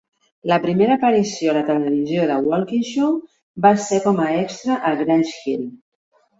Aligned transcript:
La 0.51 0.55
primera 0.61 0.95
aparició 0.99 1.51
a 1.51 1.55
la 1.57 1.61
televisió 1.67 2.25
de 2.33 2.39
Walkinshaw 2.47 3.13
va 3.69 3.75
ser 3.87 4.03
com 4.09 4.25
a 4.27 4.29
extra 4.41 4.83
a 4.93 4.99
"Grange 5.05 5.41
Hill". 5.47 5.67